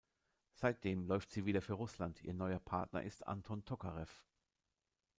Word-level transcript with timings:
Seitdem 0.55 1.05
läuft 1.05 1.29
sie 1.29 1.45
wieder 1.45 1.61
für 1.61 1.73
Russland, 1.73 2.23
ihr 2.23 2.33
neuer 2.33 2.57
Partner 2.59 3.03
ist 3.03 3.27
Anton 3.27 3.65
Tokarew. 3.65 4.09